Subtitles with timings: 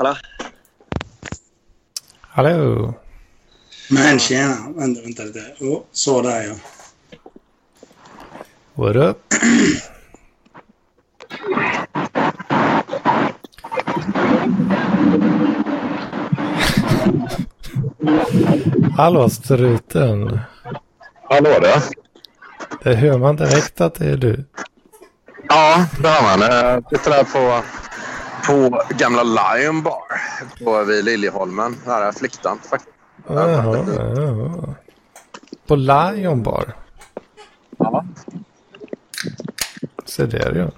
[0.00, 0.16] Hallå?
[2.20, 2.94] Hallå?
[3.90, 5.54] Men tjena, vänta, vänta lite.
[5.60, 6.54] Oh, så där ja.
[8.74, 9.16] What up?
[18.96, 20.40] Hallå struten.
[21.28, 21.82] Hallå där.
[22.82, 24.44] Det hör man direkt att det är du.
[25.48, 26.40] Ja, det hör man.
[26.40, 27.64] Jag sitter här på,
[28.46, 30.02] på gamla Lion Bar
[30.64, 31.76] på, vid Liljeholmen.
[31.86, 32.94] Nära Fliktan faktiskt.
[33.26, 33.84] Jaha,
[34.16, 34.74] jaha.
[35.66, 36.76] På Lion Bar.
[37.78, 38.04] Ja.
[40.04, 40.70] Se där ja.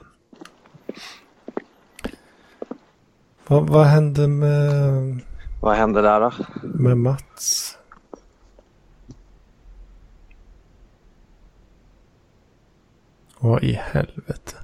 [3.46, 5.20] Vad, vad hände med,
[5.60, 6.32] Vad hände där då?
[6.62, 7.78] med Mats?
[13.38, 14.56] Vad i helvete?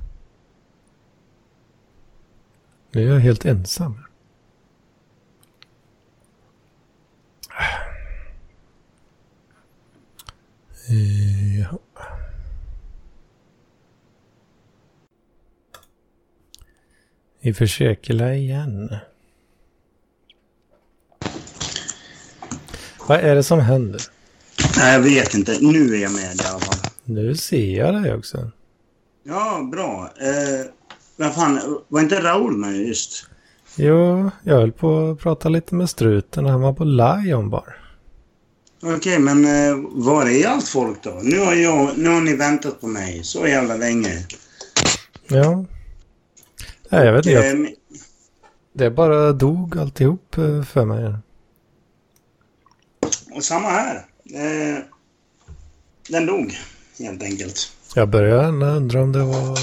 [2.98, 3.98] Nu är jag helt ensam.
[11.58, 11.78] Ja.
[17.40, 18.96] Vi försöker igen.
[23.06, 24.00] Vad är det som händer?
[24.78, 25.58] Nej, jag vet inte.
[25.60, 26.90] Nu är jag med i alla fall.
[27.04, 28.50] Nu ser jag dig också.
[29.22, 30.12] Ja, bra.
[30.20, 30.77] Eh,
[31.18, 33.26] vad fan, var inte Raoul med just?
[33.76, 37.76] Jo, jag höll på att prata lite med struten och han var på Lion Bar.
[38.82, 41.20] Okej, men eh, var är allt folk då?
[41.22, 44.26] Nu har, jag, nu har ni väntat på mig så jävla länge.
[45.28, 45.64] Ja.
[46.88, 47.38] Nej, jag vet inte.
[47.46, 47.74] Jag-
[48.72, 51.14] Det bara dog alltihop eh, för mig.
[53.34, 54.06] och samma här.
[54.34, 54.78] Eh,
[56.08, 56.54] den dog,
[56.98, 57.72] helt enkelt.
[57.94, 59.58] Jag började undra om det var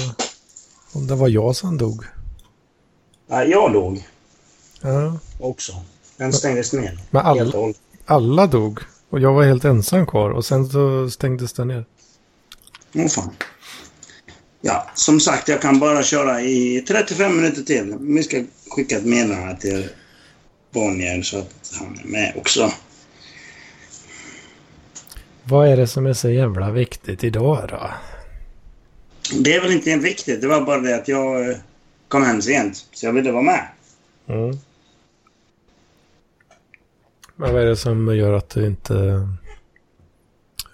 [0.96, 2.04] om det var jag som dog.
[3.28, 4.04] Ja, jag dog
[4.80, 5.18] Ja.
[5.40, 5.72] också.
[6.16, 6.98] Den stängdes ner.
[7.10, 7.72] Men alla,
[8.06, 8.80] alla dog.
[9.10, 10.30] Och jag var helt ensam kvar.
[10.30, 11.84] Och sen så stängdes den ner.
[12.94, 13.30] Åh fan.
[14.60, 17.96] Ja, som sagt, jag kan bara köra i 35 minuter till.
[18.00, 19.88] Vi ska skicka ett meddelande till
[20.72, 22.72] Bonnier så att han är med också.
[25.42, 27.90] Vad är det som är så jävla viktigt idag då?
[29.32, 30.40] Det är väl inte viktigt.
[30.40, 31.56] Det var bara det att jag eh,
[32.08, 33.68] kom hem sent, så jag ville vara med.
[34.28, 34.58] Mm.
[37.36, 39.28] Men vad är det som gör att du inte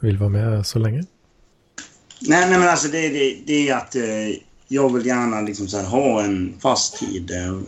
[0.00, 1.04] vill vara med så länge?
[2.20, 4.02] Nej, nej men alltså det, det, det är att eh,
[4.68, 7.30] jag vill gärna liksom så här, ha en fast tid.
[7.30, 7.60] Eh,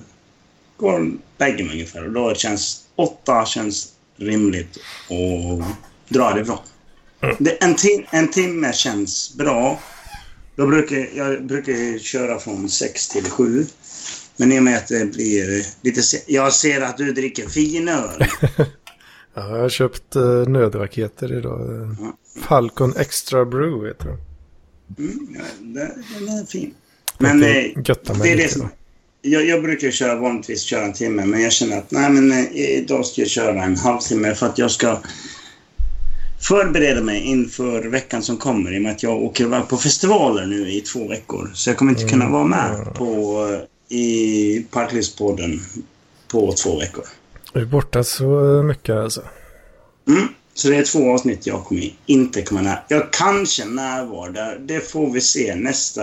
[0.76, 2.06] går bägge mig ungefär.
[2.06, 4.78] Och då känns åtta känns rimligt
[5.08, 5.62] och
[6.08, 6.58] dra ifrån.
[7.38, 9.78] Det, en, tim, en timme känns bra.
[10.56, 13.66] Då brukar, jag brukar köra från sex till sju.
[14.36, 16.00] Men i och med att det blir lite...
[16.26, 18.24] Jag ser att du dricker finöl.
[19.36, 21.82] Ja, jag har köpt uh, nödraketer idag.
[21.82, 21.88] Eh,
[22.42, 24.18] Falcon Extra Brew heter de.
[25.04, 26.74] Mm, ja, det- den är fin.
[27.18, 28.68] Men Jag eh, det är det som...
[29.22, 32.56] Jag, jag brukar köra vanligtvis köra en timme, men jag känner att nej, men eh,
[32.56, 34.98] idag ska jag köra en halvtimme för att jag ska
[36.44, 40.46] förbereda mig inför veckan som kommer i och med att jag åker iväg på festivaler
[40.46, 41.50] nu i två veckor.
[41.54, 43.38] Så jag kommer inte kunna vara med på,
[43.90, 45.60] eh, i Parklivspodden
[46.28, 47.04] på två veckor.
[47.52, 49.22] Jag är borta så mycket alltså.
[50.08, 50.28] Mm.
[50.54, 52.84] Så det är två avsnitt jag kommer inte komma när.
[52.88, 54.58] Jag kanske närvar där.
[54.58, 56.02] Det får vi se nästa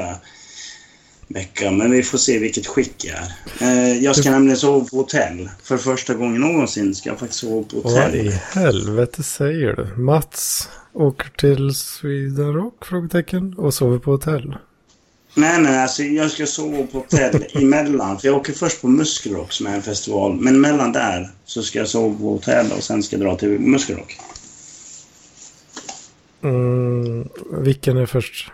[1.34, 1.72] vecka.
[1.72, 3.92] Men vi får se vilket skick jag är.
[3.92, 5.50] Eh, jag ska nämligen sova på hotell.
[5.64, 8.32] För första gången någonsin ska jag faktiskt sova på Vad i hotell.
[8.32, 10.02] helvete säger du?
[10.02, 12.86] Mats åker till Sweden Rock?
[12.86, 13.54] Frågetecken.
[13.58, 14.56] Och sover på hotell.
[15.36, 18.20] Nej, nej, alltså jag ska sova på hotell emellan.
[18.20, 20.36] För jag åker först på Muskelrock som är en festival.
[20.36, 23.50] Men mellan där så ska jag sova på hotell och sen ska jag dra till
[23.50, 24.18] Muskelrock.
[26.44, 28.52] Mm, vilken är först?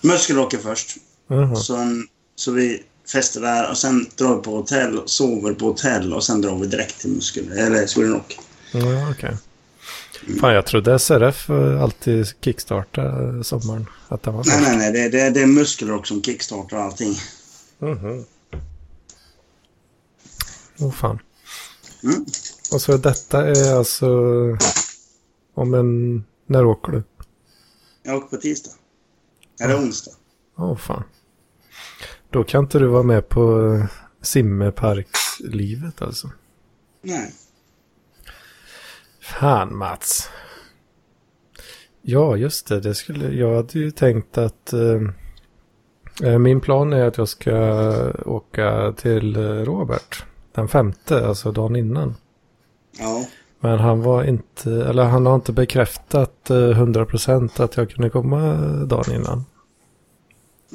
[0.00, 0.96] Muskelrock är först.
[1.28, 1.56] Jaha.
[1.56, 2.82] Sen, så vi
[3.12, 6.66] festar där och sen drar vi på hotell, sover på hotell och sen drar vi
[6.66, 8.38] direkt till Muskel, eller Sweden Rock.
[8.72, 9.36] Ja, okej.
[10.40, 13.86] Fan, jag trodde SRF eh, alltid kickstartade sommaren.
[14.08, 14.92] Att det var Nej, nej, nej.
[14.92, 17.14] Det, det, det är Muskelrock som kickstartar allting.
[17.78, 18.24] Mhm.
[20.80, 21.18] Åh fan.
[22.02, 22.24] Mm.
[22.72, 24.08] Och så detta är alltså
[25.54, 26.24] om en...
[26.46, 27.02] När åker du?
[28.02, 28.70] Jag åker på tisdag.
[29.60, 30.12] Eller onsdag.
[30.56, 31.02] Åh fan.
[32.30, 33.84] Då kan inte du vara med på eh,
[34.22, 36.30] simmeparkslivet alltså.
[37.02, 37.32] Nej.
[39.20, 40.30] Fan Mats.
[42.02, 42.80] Ja, just det.
[42.80, 45.00] det skulle, jag hade ju tänkt att eh,
[46.22, 47.54] Eh, Min plan är att jag ska
[48.26, 50.24] åka till eh, Robert.
[50.54, 52.14] Den femte, alltså dagen innan.
[52.98, 53.26] Ja.
[53.60, 58.52] Men han var inte, eller han har inte bekräftat eh, 100% att jag kunde komma
[58.86, 59.44] dagen innan.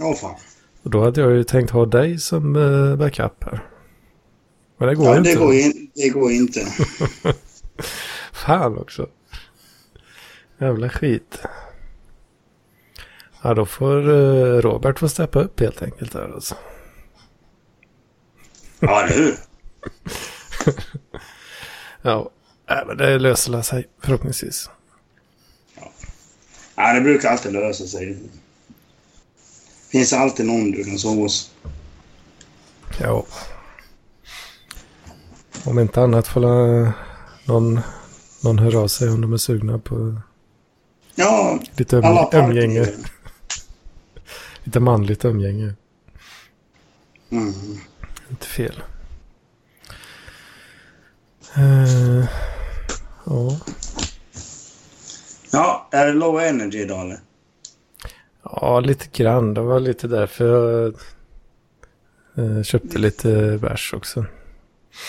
[0.02, 0.36] Åh fan.
[0.84, 3.70] Och då hade jag ju tänkt ha dig som eh, backup här.
[4.78, 5.30] Men det går Ja, inte.
[5.30, 6.66] det går, in, det går inte.
[8.34, 9.10] Fan också.
[10.60, 11.40] Jävla skit.
[13.42, 16.56] Ja, då får eh, Robert få steppa upp helt enkelt där alltså.
[18.80, 19.36] Ja, hur?
[22.02, 22.30] Ja,
[22.70, 24.70] äh, men det löser sig förhoppningsvis.
[26.76, 28.18] Ja, det brukar alltid lösa sig.
[29.94, 31.52] Finns alltid någon du kan sova hos.
[33.00, 33.26] Ja.
[35.66, 36.42] Om inte annat får
[37.48, 37.80] någon,
[38.42, 40.22] någon höra av sig om de är sugna på
[41.16, 42.88] Ja, lite um, umgänge.
[44.64, 45.74] Lite manligt umgänge.
[47.30, 47.54] Mm.
[48.30, 48.84] Inte fel.
[51.56, 52.26] Eh,
[53.26, 53.60] ja.
[55.52, 57.20] Ja, är det low energy idag eller?
[58.62, 59.54] Ja, lite grann.
[59.54, 60.96] Det var lite därför jag
[62.38, 64.26] eh, köpte lite bärs också.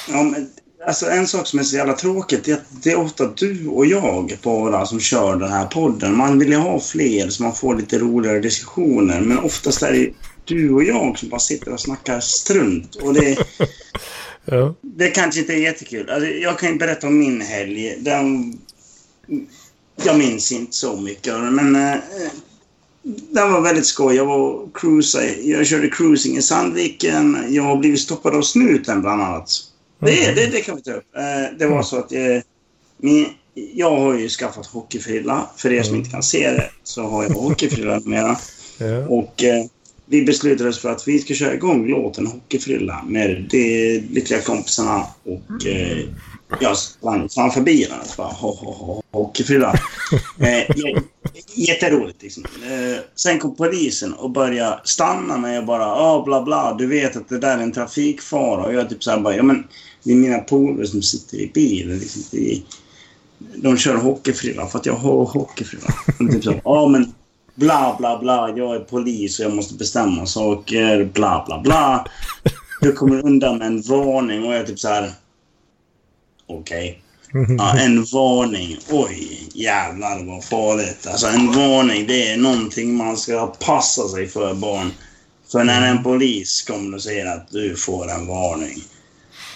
[0.09, 0.51] Ja, men,
[0.87, 3.87] alltså en sak som är så jävla tråkigt är att det är ofta du och
[3.87, 6.17] jag bara som kör den här podden.
[6.17, 9.21] Man vill ju ha fler så man får lite roligare diskussioner.
[9.21, 10.11] Men oftast är det
[10.45, 12.95] du och jag som bara sitter och snackar strunt.
[12.95, 13.39] Och det,
[14.45, 16.11] Ja, det kanske inte är jättekul.
[16.11, 17.97] Alltså, jag kan ju berätta om min helg.
[18.01, 18.59] Den,
[20.05, 21.99] jag minns inte så mycket men eh,
[23.05, 24.17] den var väldigt skoj.
[24.17, 27.47] Jag var cruisa, jag körde cruising i Sandviken.
[27.49, 29.51] Jag har blivit stoppad av snuten bland annat.
[29.99, 31.17] Det, det, det kan vi ta upp.
[31.17, 32.39] Eh, det var så att eh,
[32.97, 35.49] min, jag har ju skaffat hockeyfrilla.
[35.57, 38.37] För er som inte kan se det så har jag hockeyfrilla numera.
[38.79, 39.07] ja.
[39.09, 39.65] Och eh,
[40.07, 45.07] vi beslutade oss för att vi ska köra igång låten Hockeyfrilla med de lyckliga kompisarna
[45.25, 45.99] och eh,
[46.61, 49.75] jag sprang framför bilen och bara ho, ho, ho, Hockeyfrilla.
[50.39, 50.77] Eh,
[51.55, 52.45] jätteroligt liksom.
[52.45, 57.17] Eh, sen kom polisen och började stanna mig och bara ah, bla bla, du vet
[57.17, 58.65] att det där är en trafikfara.
[58.65, 59.65] Och jag typ såhär bara, ja men
[60.03, 61.99] det är mina polare som sitter i bilen.
[61.99, 62.23] Liksom,
[63.57, 65.95] de kör hockeyfrilla för att jag har hockeyfrilla.
[66.33, 67.13] Typ så, ja men
[67.55, 72.07] bla bla bla, jag är polis och jag måste bestämma saker, bla bla bla.
[72.81, 75.11] Du kommer undan med en varning och jag är typ så här.
[76.47, 77.01] Okej.
[77.59, 78.79] Ja, en varning.
[78.91, 81.07] Oj, jävlar vad farligt.
[81.07, 84.93] Alltså en varning, det är någonting man ska passa sig för barn.
[85.53, 88.79] För när en polis kommer och säger att du får en varning,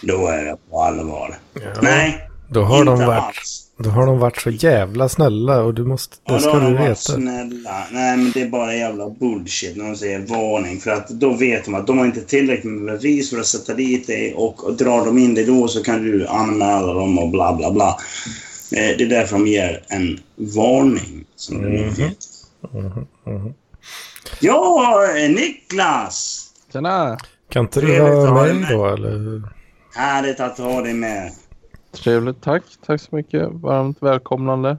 [0.03, 1.39] då är det på allvar.
[1.55, 3.68] Ja, Nej, Då har, de inte varit, alls.
[3.79, 6.61] Då har de varit så jävla snälla och du måste, Ja, det då ska har
[6.61, 6.95] du de varit veta.
[6.95, 7.85] snälla.
[7.93, 10.81] Nej, men det är bara jävla bullshit när de säger varning.
[10.81, 13.75] För att då vet de att de har inte tillräckligt med bevis för att sätta
[13.75, 17.29] dit dig och, och drar de in dig då så kan du anmäla dem och
[17.31, 17.89] bla bla bla.
[18.73, 21.25] Eh, det är därför de ger en varning.
[21.37, 21.79] Som det Mhm.
[21.85, 22.15] heter.
[22.73, 23.55] Mhm, mhm.
[24.41, 26.45] Ja, eh, Niklas!
[26.73, 27.19] Tjena!
[27.51, 28.67] Kan inte du ha med.
[28.71, 29.43] då eller?
[29.95, 31.33] Härligt att ha dig med.
[31.93, 32.63] Trevligt, tack.
[32.87, 33.49] Tack så mycket.
[33.53, 34.79] Varmt välkomnande.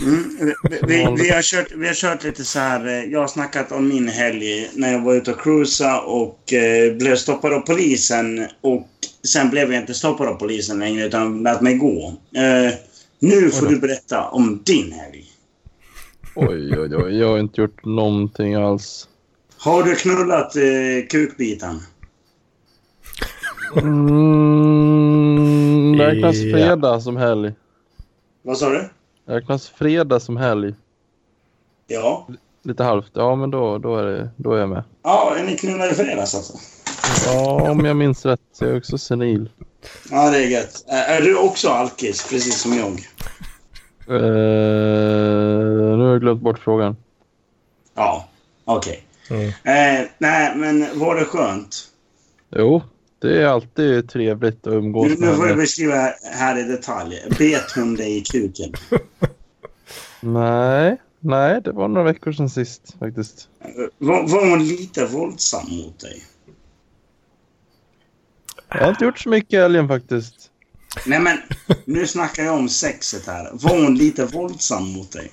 [0.00, 0.24] Mm,
[0.70, 2.86] vi, vi, vi, har kört, vi har kört lite så här.
[2.86, 6.96] eh, Jag har snackat om min helg när jag var ute och cruisa och eh,
[6.96, 8.46] blev stoppad av polisen.
[8.60, 8.88] Och
[9.32, 12.14] sen blev jag inte stoppad av polisen längre utan lät mig gå.
[12.36, 12.74] Eh,
[13.18, 15.24] nu får du berätta om din helg.
[16.34, 17.18] Oj, oj, oj.
[17.18, 19.08] Jag har inte gjort någonting alls.
[19.58, 20.62] Har du knullat eh,
[21.10, 21.80] kukbiten?
[23.76, 25.67] Mm,
[26.00, 26.56] räknas Ja.
[26.56, 27.52] fredag som helg?
[28.42, 28.88] Vad sa du?
[29.26, 30.74] Räknas fredag som helg?
[31.86, 32.26] Ja.
[32.62, 33.10] Lite halvt.
[33.12, 34.82] Ja, men då, då, är, det, då är jag med.
[35.02, 36.52] Ja, ni knullade i fredags alltså?
[37.26, 38.40] Ja, om jag minns rätt.
[38.60, 39.50] Jag är också senil.
[40.10, 40.84] Ja, det är gött.
[40.88, 42.88] Är du också alkis, precis som jag?
[44.16, 44.22] Eh,
[45.96, 46.96] nu har jag glömt bort frågan.
[47.94, 48.28] Ja,
[48.64, 49.04] okej.
[49.30, 49.46] Mm.
[49.48, 51.76] Eh, nej, men var det skönt?
[52.56, 52.82] Jo,
[53.18, 55.56] det är alltid trevligt att umgås Nu, nu får du med.
[55.56, 57.22] beskriva här i detalj.
[57.38, 58.72] Bet hon dig i kuken?
[60.20, 63.48] Nej, nej, det var några veckor sedan sist faktiskt.
[63.98, 66.24] Var, var hon lite våldsam mot dig?
[68.68, 70.50] Jag har inte gjort så mycket i helgen faktiskt.
[71.06, 71.38] Nej men,
[71.84, 73.50] nu snackar jag om sexet här.
[73.52, 75.32] Var hon lite våldsam mot dig?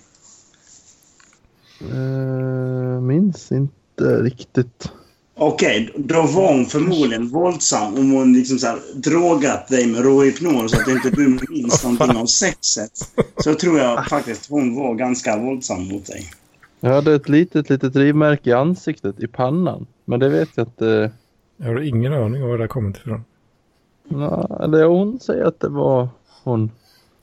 [1.91, 4.91] Uh, minns inte riktigt.
[5.37, 10.71] Okej, då var hon förmodligen våldsam om hon liksom så här, drogat dig med råhypnos
[10.71, 12.91] så att inte du minns någonting om sexet.
[13.37, 16.29] Så tror jag faktiskt hon var ganska våldsam mot dig.
[16.79, 19.87] Jag hade ett litet, litet rivmärke i ansiktet, i pannan.
[20.05, 21.11] Men det vet jag inte.
[21.57, 23.23] Jag har ingen aning om var det har kommit ifrån.
[24.07, 26.09] Nå, eller hon säger att det var
[26.43, 26.71] hon.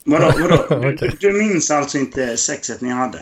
[0.04, 0.32] Vadå?
[0.68, 0.90] vadå?
[0.90, 3.18] Du, du minns alltså inte sexet ni hade?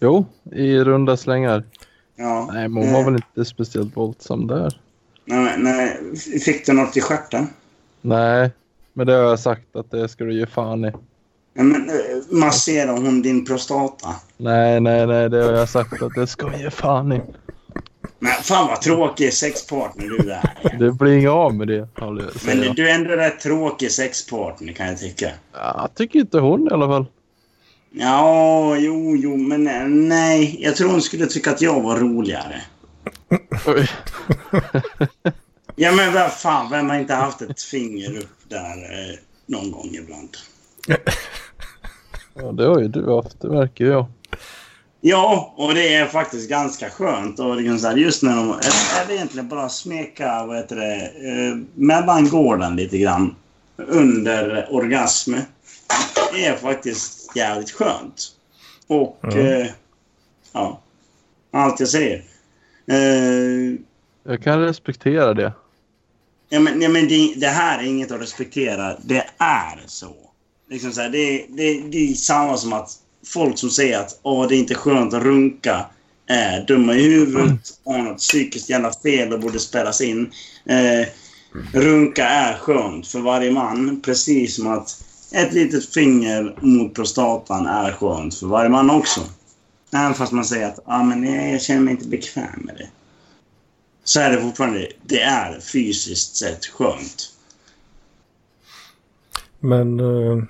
[0.00, 1.64] Jo, i runda slängar.
[2.16, 2.50] Ja.
[2.52, 4.80] Nej, men hon var Eh, väl inte speciellt våldsam där.
[5.24, 6.00] Nej, nej.
[6.44, 7.46] Fick du något i stjärten?
[8.00, 8.50] Nej,
[8.92, 10.92] men det har jag sagt att det ska du ge fan i.
[11.54, 11.94] Ja, men, eh,
[12.30, 14.08] masserar hon din prostata?
[14.36, 17.20] Nej, nej, nej, det har jag sagt att det ska vi ge fan i.
[18.18, 20.78] Men fan vad tråkig sexpartner du är.
[20.78, 24.86] Det blir inget av med det, jag Men du är ändå rätt tråkig sexpartner kan
[24.86, 25.30] jag tycka.
[25.52, 27.06] Ja, tycker inte hon i alla fall.
[27.98, 30.56] Ja, jo, jo, men eh, nej.
[30.60, 32.62] Jag tror hon skulle tycka att jag var roligare.
[35.78, 39.90] Ja, men vad fan, vem har inte haft ett finger upp där eh, någon gång
[39.92, 40.28] ibland?
[42.34, 44.06] Ja, det har ju du haft, det verkar ju jag.
[45.00, 47.38] Ja, och det är faktiskt ganska skönt.
[47.38, 48.54] Och liksom så här, just när de...
[49.02, 53.34] Eller egentligen bara smeka, vad heter det, eh, mellan gården lite grann.
[53.76, 55.34] Under orgasm.
[56.36, 58.28] Det är faktiskt jävligt skönt.
[58.86, 59.24] Och...
[59.24, 59.62] Mm.
[59.62, 59.66] Eh,
[60.52, 60.80] ja.
[61.52, 62.24] Allt jag säger.
[62.86, 63.78] Eh,
[64.24, 65.52] Jag kan respektera det.
[66.48, 68.96] Ja, men, ja, men det, det här är inget att respektera.
[69.02, 70.14] Det är så.
[70.70, 72.90] Liksom så här, det, det, det är samma som att
[73.26, 75.86] folk som säger att Åh, det är inte skönt att runka
[76.26, 80.30] är dumma i huvudet, har något psykiskt jävla fel och borde spärras in.
[80.64, 81.08] Eh,
[81.72, 87.92] runka är skönt för varje man, precis som att ett litet finger mot prostatan är
[87.92, 89.20] skönt för varje man också.
[89.92, 92.88] Även fast man säger att ah, men jag, känner mig inte bekväm med det
[94.04, 97.32] så är det fortfarande, det är fysiskt sett skönt.
[99.60, 100.44] Men eh,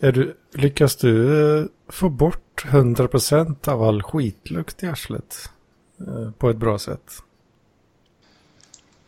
[0.00, 5.50] är du, lyckas du eh, få bort 100% av all skitlukt i arslet
[6.00, 7.12] eh, på ett bra sätt?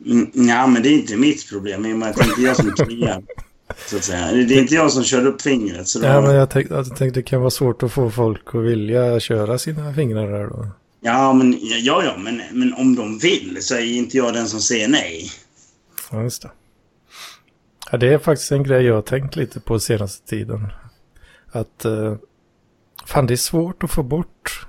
[0.06, 2.42] Mm, ja, men det är inte mitt problem i och med att det är inte
[2.42, 3.22] jag som kliar.
[3.86, 4.32] Så att säga.
[4.32, 5.88] Det är inte jag som kör upp fingret.
[5.88, 8.54] Så då, Ja, men jag tänkte, jag tänkte det kan vara svårt att få folk
[8.54, 10.68] att vilja köra sina fingrar där då.
[11.00, 14.60] ja, men, ja, ja men, men om de vill så är inte jag den som
[14.60, 15.30] säger nej.
[16.10, 16.50] Ja, just det.
[17.92, 20.66] Ja, det är faktiskt en grej jag har tänkt lite på senaste tiden.
[21.52, 22.14] Att eh,
[23.06, 24.66] fan det är svårt att få bort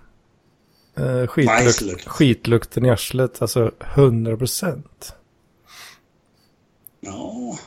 [0.97, 2.07] eh, Bajslukt.
[2.07, 3.41] skitlukten i arslet.
[3.41, 5.13] Alltså 100 procent.
[6.99, 7.57] Ja.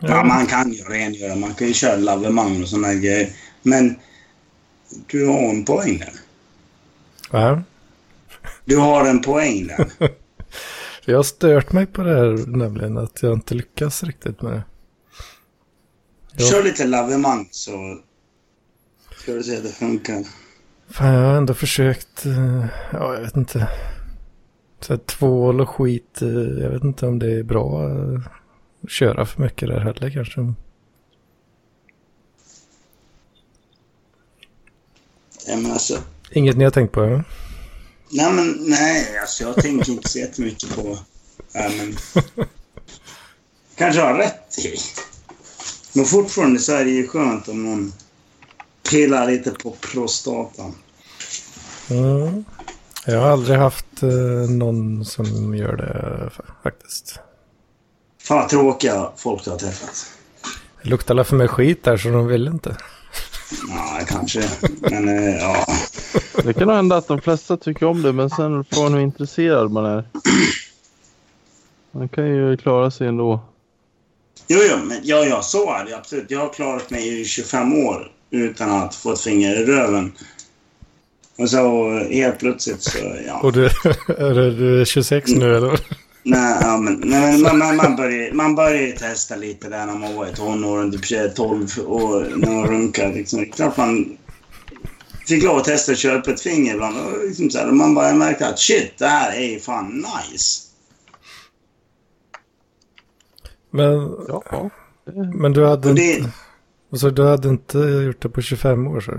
[0.00, 1.36] Ja, man kan ju rengöra.
[1.36, 3.30] Man kan ju köra lavemang och sådana grejer.
[3.62, 3.96] Men
[5.06, 6.12] du har en poäng där.
[7.30, 7.62] Ja.
[8.64, 9.92] Du har en poäng där.
[11.04, 14.62] Jag har stört mig på det här nämligen att jag inte lyckas riktigt med det.
[16.36, 16.46] Ja.
[16.46, 17.98] Kör lite lavemang så
[19.16, 20.24] ska du se att det funkar.
[20.90, 23.68] Fan, jag har ändå försökt, eh, ja jag vet inte.
[24.80, 26.28] Så här, tvål och skit, eh,
[26.62, 27.88] jag vet inte om det är bra
[28.88, 30.40] köra för mycket där heller kanske.
[35.46, 35.98] Ja, men alltså,
[36.30, 37.04] Inget ni har tänkt på?
[37.04, 37.22] Ja?
[38.10, 40.98] Nej, men nej, alltså jag tänker inte så jättemycket på...
[41.54, 41.96] Nej, men...
[43.76, 44.76] Kanske har rätt i.
[45.92, 47.92] Men fortfarande så är det ju skönt om någon
[48.90, 50.74] pillar lite på prostatan.
[51.90, 52.44] Mm.
[53.06, 57.18] Jag har aldrig haft eh, någon som gör det fa- faktiskt.
[58.24, 60.06] Fan vad tråkiga folk du har träffat.
[60.82, 62.76] Det luktar alla för mig skit där så de vill inte.
[63.68, 64.42] Ja, kanske.
[64.80, 65.66] Men eh, ja.
[66.44, 69.00] Det kan nog hända att de flesta tycker om det, men sen får man hur
[69.00, 70.04] intresserad man är.
[71.92, 73.40] Man kan ju klara sig ändå.
[74.48, 76.30] Jo, jo, men ja, ja, så är det absolut.
[76.30, 80.12] Jag har klarat mig i 25 år utan att få ett finger i röven.
[81.38, 83.40] Och så helt plötsligt så, ja.
[83.40, 83.64] Och du,
[84.18, 85.80] är det- du är 26 nu eller?
[86.24, 89.86] Nej, ja, men, nej, men man, man, man, börjar, man börjar ju testa lite där
[89.86, 93.12] när man var i tonåren, typ 21, 12 och när man runkar.
[93.12, 93.38] Liksom.
[93.38, 94.16] Det är Klart man
[95.26, 96.96] fick lov att testa att upp ett finger ibland.
[96.96, 100.68] Och liksom så här, och man bara märkte att shit, det här är fan nice.
[103.70, 104.70] Men, Ja,
[105.34, 106.30] men du hade Och det, inte,
[106.92, 109.12] alltså, du hade inte gjort det på 25 år så?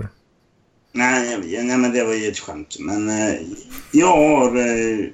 [0.92, 2.76] nej, nej, men det var ju ett skämt.
[2.80, 3.34] Men eh,
[3.92, 5.06] jag har eh,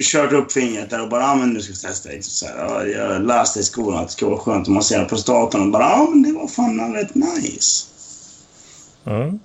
[0.00, 2.08] kört upp fingret där och bara, ja men nu ska vi testa.
[2.08, 5.04] Liksom, så här, ja, jag läste i skolan att det ska vara skönt att massera
[5.04, 7.86] prostatan och bara, ja men det var fan rätt nice.
[9.04, 9.38] Mm.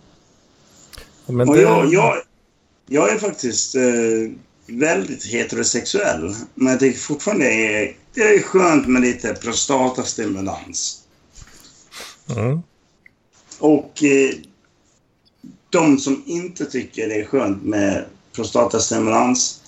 [1.25, 2.21] Men Och jag, jag,
[2.87, 4.31] jag är faktiskt eh,
[4.67, 6.35] väldigt heterosexuell.
[6.55, 11.03] Men jag tycker fortfarande det är, det är skönt med lite prostatastimulans.
[12.29, 12.61] Mm.
[13.59, 14.35] Och eh,
[15.69, 19.61] de som inte tycker det är skönt med prostatastimulans.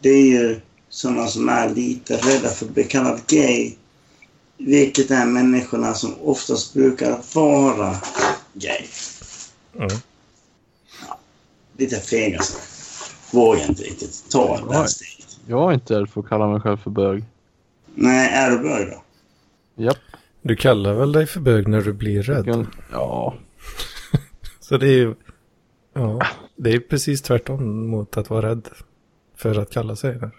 [0.00, 3.74] Det är ju sådana som är lite rädda för att bli kallad gay.
[4.58, 7.96] Vilket är människorna som oftast brukar vara
[8.54, 8.86] gay.
[9.76, 9.88] Mm.
[11.76, 12.58] Lite fega så.
[13.36, 15.38] Vågar inte riktigt ta det här steget.
[15.46, 17.24] Jag är inte rädd för att kalla mig själv för bög.
[17.94, 19.02] Nej, är du bög då?
[19.82, 19.96] Japp.
[20.42, 22.44] Du kallar väl dig för bög när du blir rädd?
[22.44, 23.34] Kan- Ja.
[24.60, 25.14] Så det är ju...
[25.94, 26.20] Ja,
[26.56, 28.68] det är precis tvärtom mot att vara rädd
[29.40, 30.30] för att kalla sig det.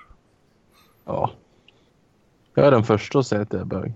[1.06, 1.32] Ja.
[2.54, 3.94] Jag är den första att säga att jag är bög.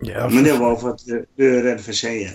[0.00, 2.32] Ja, Men det var för att du, du är rädd för tjejer.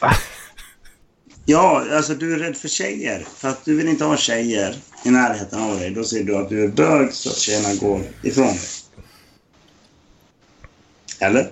[1.48, 3.20] Ja, alltså du är rädd för tjejer.
[3.20, 5.90] För att du vill inte ha tjejer i närheten av dig.
[5.90, 8.58] Då säger du att du är bög så att tjejerna går ifrån dig.
[11.20, 11.50] Eller?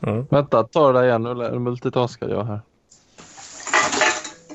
[0.00, 0.26] Mm.
[0.30, 1.22] Vänta, ta det där igen.
[1.52, 2.60] Nu multitaskar jag här.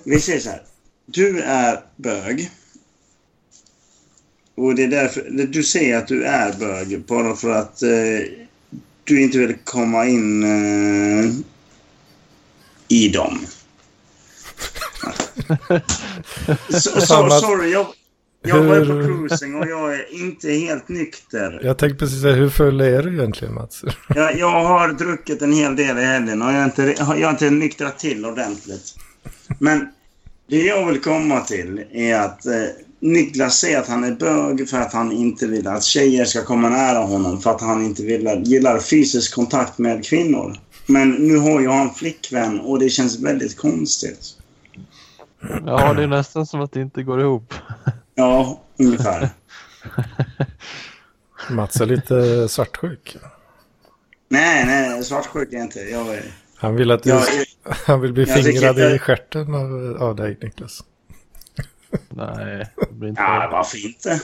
[0.04, 0.62] Vi säger så här.
[1.06, 2.50] Du är bög.
[4.56, 5.30] Och det är därför...
[5.30, 7.90] Du säger att du är bög bara för att eh,
[9.04, 11.32] du inte vill komma in eh,
[12.88, 13.40] i dem.
[17.08, 17.42] Fan, Mats.
[17.42, 17.88] sorry, jag,
[18.42, 21.62] jag var ju på Hur- cruising och jag är inte helt nykter.
[21.64, 23.82] Jag tänkte precis säga, hur full är du egentligen Mats?
[24.16, 27.30] Jag, jag har druckit en hel del i helgen och jag har inte, jag har
[27.30, 28.96] inte nyktrat till ordentligt.
[29.60, 29.88] Men
[30.48, 32.54] det jag vill komma till är att eh,
[33.00, 36.70] Niklas säger att han är bög för att han inte vill att tjejer ska komma
[36.70, 40.58] nära honom för att han inte vill, gillar fysisk kontakt med kvinnor.
[40.86, 44.38] Men nu har jag en flickvän och det känns väldigt konstigt.
[45.66, 47.54] Ja, det är nästan som att det inte går ihop.
[48.16, 49.30] Ja, ungefär.
[51.50, 53.18] Mats är lite svartsjuk.
[54.30, 55.80] nej, nej, svartsjuk är jag inte.
[55.80, 56.24] Jag är...
[56.56, 57.24] Han vill att du, Jag,
[57.86, 60.84] han vill bli jag fingrad i stjärten av, av dig Niklas.
[62.10, 64.22] Nej, det blir inte ja, varför inte?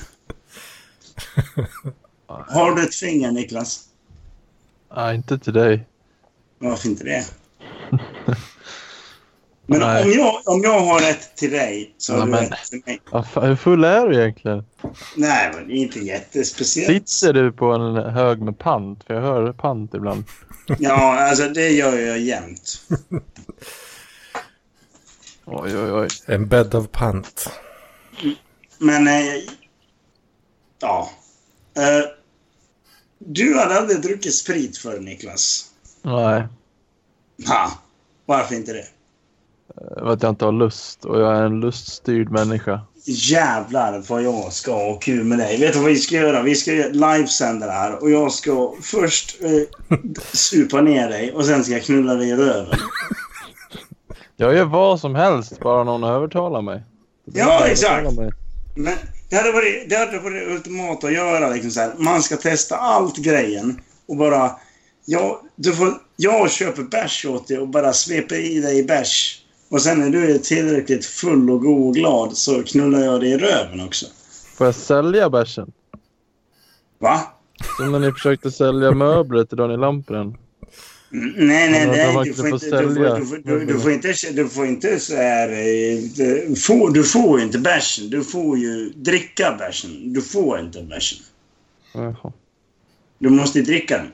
[2.28, 3.86] Har du ett finger, Niklas?
[4.96, 5.88] Nej, inte till dig.
[6.58, 7.26] Varför inte det?
[9.70, 10.04] Men Nej.
[10.04, 12.82] om jag, om jag har rätt till dig så har Ja, du men- rätt till
[12.86, 13.02] mig.
[13.34, 14.66] Fan, hur full är du egentligen?
[15.16, 17.10] Nej, men det är inte jättespeciellt.
[17.10, 19.04] Sitter du på en hög med pant?
[19.04, 20.24] För jag hör pant ibland.
[20.80, 22.82] Ja, alltså det gör jag jämt.
[25.46, 26.08] Oj, oj, oj.
[26.26, 27.50] En bädd av pant.
[28.78, 29.08] Men...
[29.08, 29.36] Eh,
[30.80, 31.10] ja.
[31.78, 32.06] Eh,
[33.20, 35.66] du hade aldrig druckit sprit för Niklas.
[36.02, 36.44] Nej,
[37.48, 37.72] Ha.
[38.26, 38.86] Varför inte det?
[39.76, 41.06] För att jag inte har lust.
[41.06, 42.82] Och jag är en luststyrd människa.
[43.06, 45.60] Jävlar vad jag ska ha kul med dig.
[45.60, 46.42] Vet du vad vi ska göra?
[46.42, 49.98] Vi ska livesända det här och jag ska först eh,
[50.34, 52.80] supa ner dig och sen ska jag knulla dig i röven.
[54.42, 56.84] Jag gör vad som helst, bara någon övertalar mig.
[57.34, 58.18] Ja, exakt.
[58.18, 58.32] Mig.
[58.76, 58.94] Men
[59.30, 61.50] det hade varit det hade varit ultimat att göra.
[61.50, 61.94] Liksom så här.
[61.98, 64.52] Man ska testa allt grejen och bara...
[65.06, 69.42] Ja, du får, jag köper bärs åt dig och bara sveper i dig bärs.
[69.70, 73.30] Och sen när du är tillräckligt full och god och glad så knullar jag dig
[73.32, 74.06] i röven också.
[74.56, 75.72] Får jag sälja bärsen?
[77.00, 77.22] Va?
[77.78, 80.38] Som när ni försökte sälja möbler till Daniel Lampren.
[81.12, 82.26] Nej, nej, nej.
[82.26, 85.16] Du får inte, du får, du, får, du, du får inte, du får inte så
[85.16, 85.50] här...
[85.50, 86.00] eh,
[86.48, 88.10] Du får, du får inte bärsen.
[88.10, 90.14] Du får ju dricka bärsen.
[90.14, 91.20] Du får inte bärsen.
[91.94, 92.34] Jaha.
[93.20, 94.12] Du måste dricka den.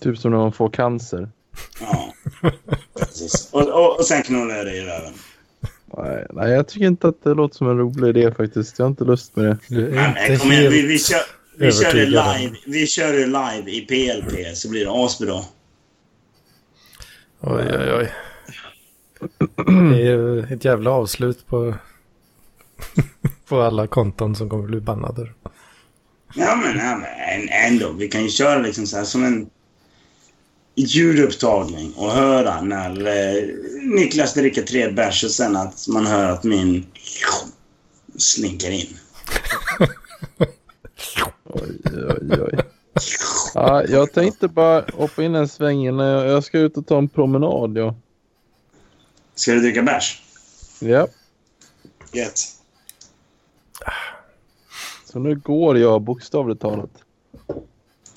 [0.00, 1.28] Typ som när man får cancer.
[1.80, 2.05] Ja.
[2.98, 3.48] Precis.
[3.52, 5.12] Och, och, och sen knullar jag dig i röven.
[5.96, 8.78] Nej, nej, jag tycker inte att det låter som en rolig idé faktiskt.
[8.78, 9.88] Jag har inte lust med det.
[9.90, 10.72] Nej, kom igen.
[10.72, 11.20] Vi, kör,
[11.56, 12.56] vi kör det live.
[12.66, 15.42] Vi kör det live i PLP så blir det asbra.
[17.40, 18.12] Oj, oj, oj.
[19.66, 21.74] Det är ju ett jävla avslut på,
[23.48, 25.28] på alla konton som kommer bli bannade.
[26.34, 27.92] Ja, men, ja, men ändå.
[27.92, 29.50] Vi kan ju köra liksom så här som en
[30.76, 33.44] ljudupptagning och höra när eh,
[33.82, 36.86] Niklas dricker tre bärs och sen att man hör att min
[38.16, 38.96] slinker in.
[41.44, 42.58] Oj, oj, oj.
[43.54, 46.98] Ja, jag tänkte bara hoppa in en sväng innan jag, jag ska ut och ta
[46.98, 47.76] en promenad.
[47.78, 47.94] Ja.
[49.34, 50.22] Ska du dricka bärs?
[50.78, 51.08] ja,
[52.12, 52.38] Gött.
[55.04, 56.90] så nu går jag bokstavligt talat.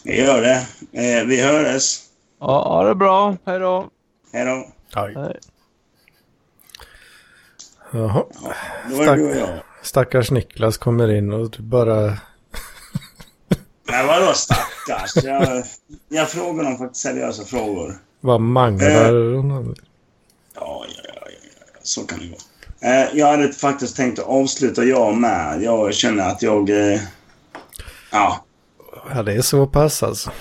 [0.04, 0.68] Vi gör det.
[0.92, 2.09] Eh, vi hörs.
[2.40, 3.38] Ja, ja, det är bra.
[3.46, 3.90] Hej då.
[4.34, 4.68] Hej då.
[5.02, 5.40] Hej.
[7.92, 8.24] Jaha.
[8.98, 9.06] Och
[9.38, 9.50] jag.
[9.82, 12.18] Stackars Niklas kommer in och du bara...
[13.92, 15.24] Men vadå stackars?
[15.24, 15.64] Jag,
[16.10, 17.98] jag frågar dem faktiskt seriösa frågor.
[18.22, 19.76] Vad manglar honom.
[21.84, 23.02] så kan det vara.
[23.02, 25.64] Eh, jag hade faktiskt tänkt att avsluta jag med.
[25.64, 26.70] Jag känner att jag...
[26.70, 27.02] Eh,
[28.12, 28.46] ja.
[29.14, 30.32] Ja, det är så pass alltså.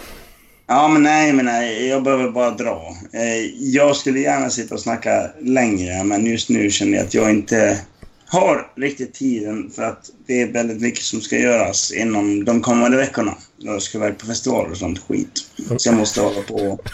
[0.70, 1.88] Ja, men nej, men nej.
[1.88, 2.96] Jag behöver bara dra.
[3.12, 7.30] Eh, jag skulle gärna sitta och snacka längre, men just nu känner jag att jag
[7.30, 7.80] inte
[8.26, 12.96] har riktigt tiden för att det är väldigt mycket som ska göras inom de kommande
[12.96, 13.34] veckorna.
[13.56, 15.50] Jag ska iväg på festivaler och sånt skit.
[15.76, 16.78] Så jag måste hålla på.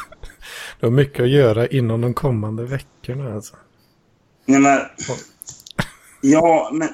[0.81, 3.55] Du har mycket att göra inom de kommande veckorna alltså.
[4.47, 4.81] Nej, men...
[6.21, 6.89] Ja, men...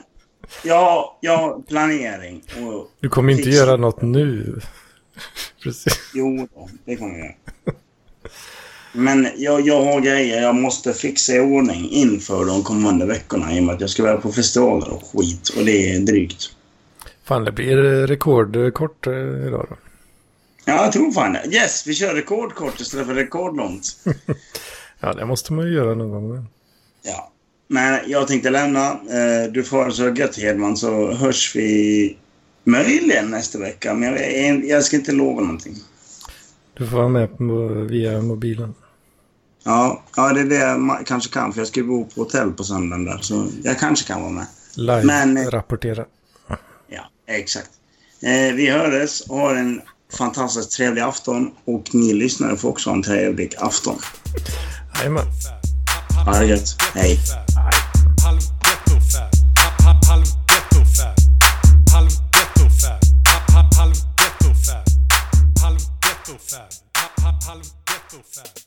[0.64, 2.42] Ja, ja, planering.
[2.56, 3.58] Och Du kommer inte fixa.
[3.58, 4.60] göra något nu.
[5.62, 5.98] Precis.
[6.14, 6.48] Jo,
[6.84, 7.34] det kommer jag göra.
[8.92, 13.60] Men jag, jag har grejer jag måste fixa i ordning inför de kommande veckorna i
[13.60, 15.48] och med att jag ska vara på festivaler och skit.
[15.58, 16.50] Och det är drygt.
[17.24, 19.12] Fan, det blir rekordkort eh,
[19.46, 19.76] idag då.
[20.64, 21.42] Ja, jag tror fan det.
[21.56, 23.96] Yes, vi kör rekordkort istället för rekordlångt.
[25.02, 26.46] Ja, det måste man ju göra någon gång.
[27.02, 27.32] Ja.
[27.68, 28.90] Men jag tänkte lämna.
[28.90, 32.16] Eh, Du får ha det så gött Hedman så hörs vi
[32.64, 33.94] möjligen nästa vecka.
[33.94, 35.76] Men jag, jag ska inte lova någonting.
[36.78, 38.74] Du får vara med på, via mobilen.
[39.64, 42.64] Ja, ja, det är det jag kanske kan för jag ska bo på hotell på
[42.64, 43.18] söndagen där.
[43.18, 44.46] Så jag kanske kan vara med.
[45.04, 46.04] Men- Live-rapportera.
[46.88, 47.70] Ja, exakt.
[48.22, 49.80] Eh, vi hördes och har en
[50.18, 51.50] fantastiskt trevlig afton.
[51.64, 53.98] Och ni lyssnare får också ha en trevlig afton.
[54.98, 55.24] Jajamän.
[56.26, 56.76] Ha det gött.
[56.94, 57.18] Hej.
[67.50, 68.59] Hallo Ghetto.